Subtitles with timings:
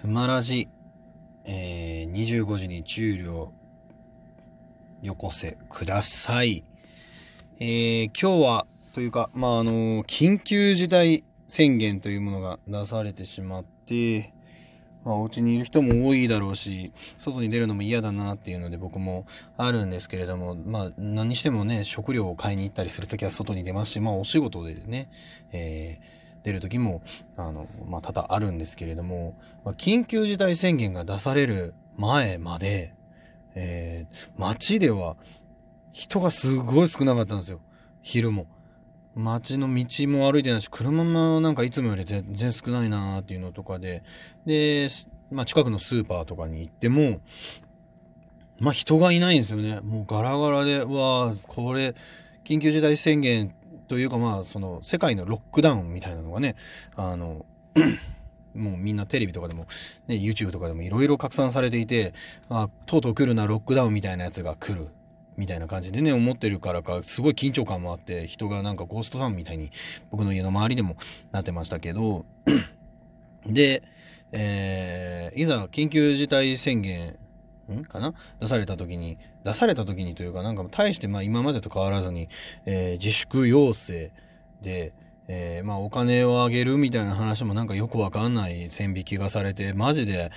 [0.00, 0.66] ふまらじ、
[1.44, 3.52] えー、25時に注料
[5.02, 6.64] よこせください。
[7.58, 14.32] えー、今日は、というか、まあ、あの、緊急事態宣言というものが出されてしまって、
[15.04, 19.26] まあ、お家にいる人も多いだろうし、外に出るのも嫌だなっていうので僕も
[19.58, 25.10] あるんですけれども、まあ、何してもね、食料を買いに行ったりするときは外に出ますし、まあ、お仕事でね、
[25.52, 27.02] えー出る時も、
[27.36, 32.94] あの、まあ、多々あるんですけれども、まあ、緊急事態宣言が出される前まで、
[33.54, 35.16] えー、街では
[35.92, 37.60] 人がすごい少なかったんですよ。
[38.02, 38.46] 昼も。
[39.14, 44.02] 街の道も歩いてないし、車もなんかいつもより全然少ないなーっていうのとかで、
[44.46, 44.88] で、
[45.30, 47.20] まあ、近くのスーパーとかに行っても、
[48.60, 49.80] まあ、人がいないんですよね。
[49.80, 51.94] もうガラガラで、うわーこれ、
[52.44, 53.54] 緊急事態宣言
[53.90, 56.54] というかまあ、その、世界のロックダウンみたいなのがね、
[56.94, 57.44] あの、
[58.54, 59.66] もうみんなテレビとかでも、
[60.06, 62.14] ね、YouTube とかでもいろいろ拡散されていて、
[62.48, 64.90] あ、とうとう来るな、ロックダウンみたいなやつが来る。
[65.36, 69.72] みたいな感じでね、思ってるからか、すごい緊張感もあって、人がなんかゴーストさんみたいに、
[70.12, 70.96] 僕の家の周りでも
[71.32, 72.26] なってましたけど、
[73.44, 73.82] で、
[74.30, 77.18] えー、いざ緊急事態宣言
[77.74, 77.84] ん？
[77.84, 78.14] かな？
[78.40, 82.28] 出された時に、出された時にというか、なんか大してまあ今までと変わらずに、
[82.66, 84.10] えー、自粛要請
[84.62, 84.92] で、
[85.28, 90.30] えー、まあお金をあげるみたいな話もなんかよくわかんない線引きがされて、マジで、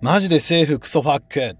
[0.00, 1.54] マジで政府クソファックっていう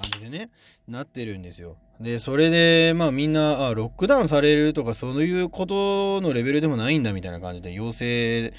[0.00, 0.50] 感じでね、
[0.86, 1.76] なってるんですよ。
[2.00, 8.52] で、それで、まあみんな、あ、ロックダウンされるとかそういうことのレベルでもないんだみたいな感じで要請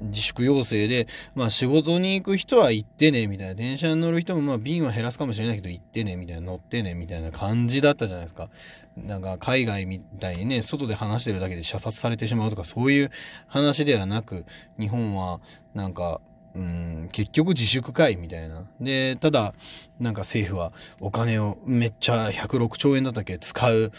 [0.00, 3.54] 自粛要請で、まあ仕事に行く人は行ってね、みたいな。
[3.54, 6.42] 電車に乗る人もまあ瓶は減らすかもしれないけど行ってね、みたいな。
[6.42, 8.48] 乗ってね、みたいな感じだったじゃないですか。
[8.96, 13.10] なんか海外みたいにね、外で話してるだけで射殺されてしまうとかそういう
[13.46, 14.44] 話ではなく、
[14.78, 15.40] 日本は
[15.74, 16.20] なんか
[16.54, 18.64] うん、結局自粛かいみたいな。
[18.80, 19.54] で、ただ、
[20.00, 23.92] なんか政府はお金をめっちゃ106兆円だったっけ使う、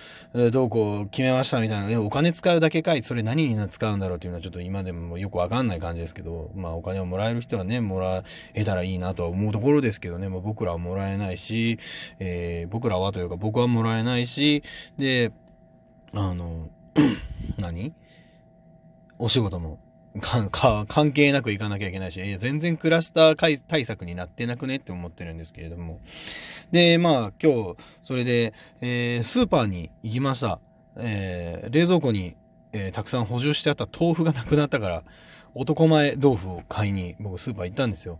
[0.52, 2.02] どうこう決めましたみたいな。
[2.02, 8.24] お金使うだけかいそれ何に使うんだろうっていうのはちょっと今でもよくわかんない感じですけど、まあお金をもらえる人はね、もら
[8.54, 11.80] えたらいいなとは思うところですけどね、まあ、僕らはもらえないし、
[12.20, 14.64] えー、僕らはというか僕はもらえないし、
[14.98, 15.31] で、
[16.14, 16.70] あの、
[17.58, 17.94] 何？
[19.18, 19.80] お仕事も
[20.20, 26.00] 関係なく行かなきゃいけないし、いや、全然クラスター対策になってなくねって思ってるんですけれども。
[26.72, 30.60] で、まあ、今日、それで、えー、スーパーに行きました。
[30.98, 32.36] えー、冷蔵庫に、
[32.74, 35.04] えー、たくさん補充してあった豆腐がなくなったから、
[35.54, 38.20] 男前豆腐を買いに僕スーパー行ったんですよ。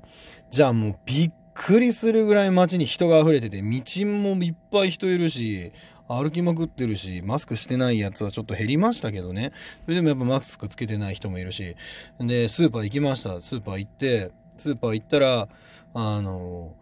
[0.50, 5.72] じゃあもうびっくりするぐらい街に人が溢れてて、道もいっぱい人いるし、
[6.08, 9.52] 歩きまくってるし、マスクしてないやつはちょっと減りましたけどね。
[9.86, 11.76] それでもやっぱマスクつけてない人もいるし。
[12.20, 13.42] で、スーパー行きました。
[13.42, 15.48] スーパー行って、スーパー行ったら、
[15.94, 16.74] あの、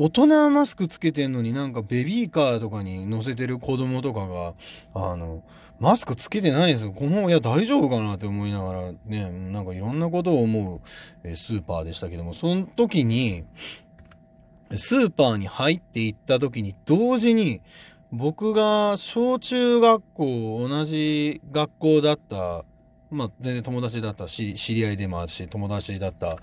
[0.00, 4.54] 大人はマスクつけてんのになんかベビーカーとかに乗せてる子供とかが、
[4.94, 5.42] あの、
[5.80, 6.92] マスクつけてないんですよ。
[6.92, 10.80] この、いや大丈夫かなって思いながらね、なんかいろんなことを思う
[11.24, 13.44] えスーパーでしたけども、その時に、
[14.74, 17.60] スーパーに入っていった時に同時に、
[18.10, 22.64] 僕が小中学校同じ学校だった、
[23.10, 26.38] まあ全然友達だったし、知り合いでもあるし、友達だった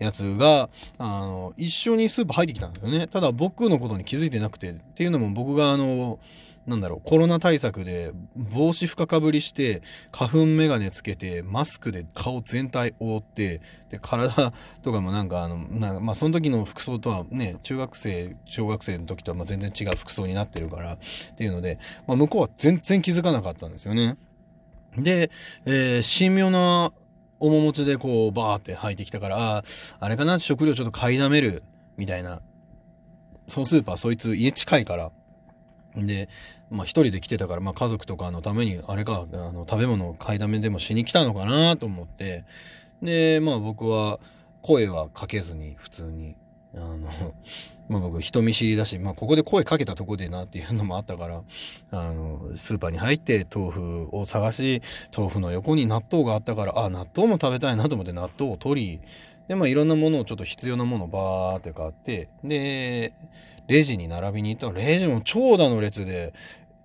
[0.00, 0.68] やつが、
[0.98, 3.06] あの、一緒にスーパー入ってきたんですよね。
[3.06, 6.18] ただ僕のことに気づいてなくて、っていうのも僕があの、
[6.66, 13.60] なんだろう、コロナ対策で帽子深かぶりして、花粉メガネつけて、マスクで顔全体覆って、
[13.90, 14.52] で、体
[14.82, 20.98] とかもなんかあの、なまあその時の服装とはね、中学生、小学生の時とはま全然違う服装になってるから、っ
[21.36, 24.16] ていうので、まあ向こうは全然気づかなかったんですよね。
[24.96, 25.30] で、
[25.64, 26.92] えー、神妙な
[27.40, 29.64] 面持ちでこう、バーって入ってきたから、あ、
[29.98, 31.62] あれかな、食料ちょっと買いだめる、
[31.96, 32.40] みたいな。
[33.48, 35.10] そのスーパー、そいつ家近いから、
[35.96, 36.28] で、
[36.70, 42.44] まあ一人で来てたから、まあ家族とかのために、あれか、あの、食べ物を買いだめでもしに来たのかなと思って、
[43.02, 44.20] で、まあ僕は
[44.62, 46.36] 声はかけずに、普通に、
[46.74, 46.98] あの、
[47.88, 51.42] まあ僕人見知りだし、まあここで声かけたとこでなっていうのもあったから、
[51.90, 54.82] あの、スーパーに入って豆腐を探し、
[55.16, 59.00] 豆腐の横に納豆があったから、あ、納豆も食べたいなと思って納豆を取り、
[59.48, 63.12] で、まあいろんなものをちょっと必要なものをバーって買って、で、
[63.66, 66.32] レジに並びに行ったら、レジも長蛇の列で、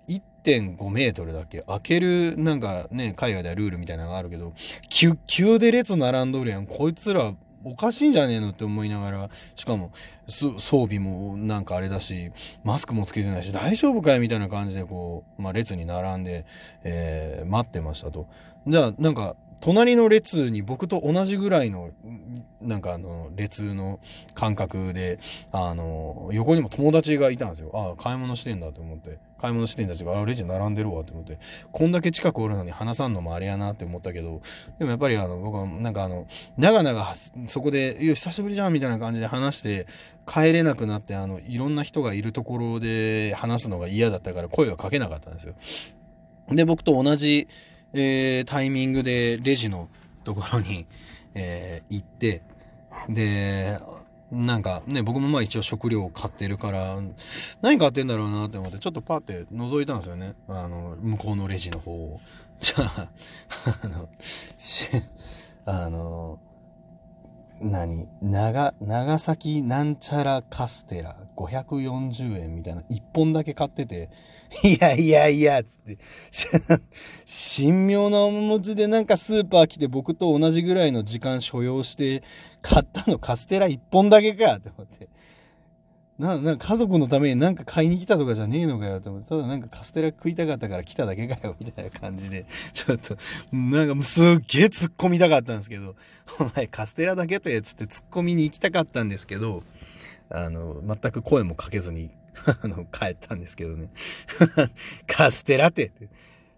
[0.08, 1.62] 1.5メートルだけ？
[1.62, 4.54] 開ける、なんかね、海外ではルールみたいなのがあるけど、
[4.90, 6.68] 急、急で列並んどるやん。
[6.68, 7.34] こいつら
[7.65, 9.91] おかしいんじゃねえのって思いながら、しかも、
[10.27, 12.31] 装備もなんかあれだし、
[12.63, 16.45] マスクもつけてないし、大丈夫かいみたいな感じでこう、まあ列に並んで、
[16.83, 18.27] えー、待ってましたと。
[18.67, 21.90] じゃあ、なんか、隣の列に僕と同じぐらいの、
[22.62, 24.00] なんかあの、列の
[24.34, 25.19] 感覚で、
[25.52, 27.72] あの、横にも友達がいたんですよ。
[27.74, 29.18] ああ、買い物してんだと思って。
[29.40, 31.40] 買い物してんだし、ああ、レジ並んでるわと思って。
[31.72, 34.42] こんだけ近くおるのに話さんのもあれやなって思ったけど、
[34.80, 36.25] でもやっぱりあの、僕はなんかあの、
[36.58, 37.16] 長々
[37.48, 39.88] そこで、いや、久しぶりじゃんみたいな感じで話して、
[40.25, 45.54] 帰れなくなって、あの、いろんな人がいるところで話すのが嫌だったから声はかけなかったんですよ。
[46.50, 47.48] で、僕と同じ、
[47.97, 49.88] えー、タイミングでレジの
[50.25, 50.86] ところに、
[51.33, 52.42] えー、行って、
[53.09, 53.80] で、
[54.31, 57.00] なんかね、僕もまあ一応食料を買ってるから、
[57.62, 60.36] 何買ってんだろうなって思って、ちょっとパって覗いたんですよね。
[60.50, 62.19] あの、向こうのレジの方を。
[62.59, 63.09] じゃあ、
[63.83, 64.09] あの、
[64.57, 64.89] し、
[65.65, 66.39] あの、
[67.62, 68.07] 何？
[68.22, 72.81] 長、長崎なんちゃらカステラ540円みたいな。
[72.81, 74.10] 1本だけ買ってて、
[74.63, 75.98] いやいやいや、つって、
[77.57, 82.24] 神妙な面持ちでなんかスーパー来て僕と同じぐらいの時間所要して
[82.62, 83.19] 買ったの。
[83.19, 85.08] カステラ1本だけかって思って。
[86.17, 93.17] な、なんか家族のためになんか買いに来たとかじゃねえのかよと思って、ただなんかカステラ食いたかったから来ただけかよ、みたいな感じで、 ちょっと、
[93.51, 95.95] なんかもうすっげえ突っ込みたかったんですけど、
[96.39, 99.63] お前カステラだけとやつって突っ込みに行きたかったんですけど、
[100.29, 102.09] あの、全く声もかけずに、
[102.62, 103.89] あの、帰ったんですけどね。
[105.07, 105.91] カステラって。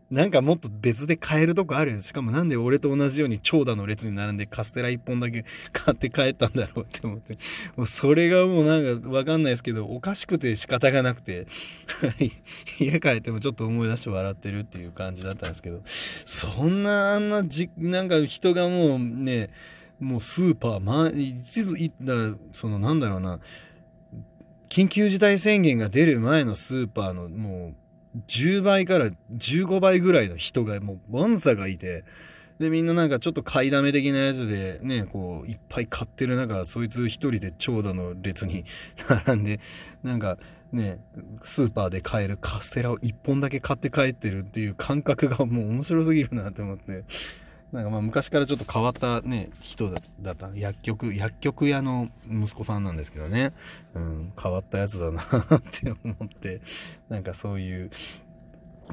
[0.10, 2.00] なんかもっと別で買えるとこあるよ。
[2.00, 5.44] しかもなんで俺と同じように長蛇の列に並んでカステラ一本だけ
[5.74, 7.38] 買って帰ったんだろうって思って。
[7.76, 11.48] もうそれがもうなんかわかんないですけど、おかしくて仕方がなくて、
[12.80, 19.50] 家帰ってもちょっと思い出して笑ってるっていう感じだったんですけど、そんなあんなじ、なんか人がもうね、
[20.00, 22.14] もうスーパー、ま、一途、いだ
[22.54, 23.40] そのなんだろうな、
[24.70, 27.87] 緊急事態宣言が出る前のスーパーのもう、
[28.28, 32.04] 10倍から15倍ぐらいの人がもうワンサがいて、
[32.60, 38.64] で、みんななんかちょっと買いだめ的なやつでね、こう、いっぱい買ってる中、そいつ一人で長蛇の列に
[39.26, 39.60] 並んで、
[40.04, 40.40] なんか
[40.72, 41.00] ね、
[41.44, 47.04] スーパーで買えるカステラを一本だけ買って帰ってるっていう感覚がもう面白すぎるなって思って、
[47.72, 49.90] なんかまあ昔からちょっと変わったね、人
[50.22, 50.50] だった。
[50.56, 53.54] 薬局、薬局屋の息子さんなんですけどね。
[53.94, 55.26] うん、変わったやつだなっ
[55.72, 56.62] て思って、
[57.10, 57.90] なんかそういう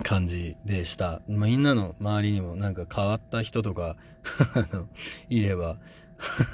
[0.03, 1.21] 感じでした。
[1.29, 3.97] まあ、みんなの周りにもなんか変わった人とか
[4.55, 4.89] あの、
[5.29, 5.77] いれば、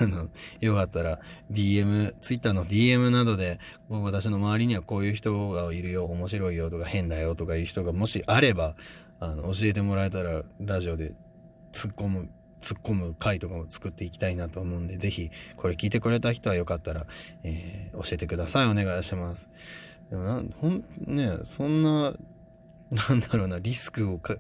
[0.01, 0.29] あの、
[0.61, 1.21] よかったら
[1.51, 3.59] DM、Twitter の DM などで、
[3.89, 8.75] 私の周りにはこういう人がいるよ、面白いよとか変だよとかいう人がもしあれば、
[9.21, 11.13] あの、教えてもらえたらラジオで
[11.73, 12.29] 突っ込む、
[12.61, 17.07] 突っ込む回とかも作っていきたいなと思うんで、ぜひ、これ聞いてくれた人はよかったら、
[17.43, 18.67] えー、教えてください。
[18.69, 19.49] お願いします。
[20.11, 22.15] でもな、ほん、ね、そんな、
[22.91, 24.37] なんだろうな、リスクをか、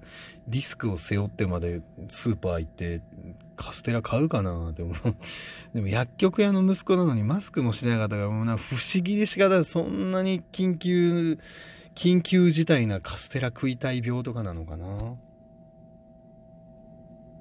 [0.49, 3.00] リスクを背負ってまでスーパー行って、
[3.56, 4.97] カステラ買うかなって思う。
[5.75, 9.65] でも薬局屋の息子なのにマスクもしなかったから、もうな、不思議で仕方ない。
[9.65, 11.38] そんなに緊急、
[11.94, 15.15] 緊急事態なカステラ食いたい病とかなのかな